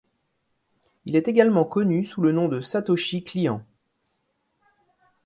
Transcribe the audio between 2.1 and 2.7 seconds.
le nom de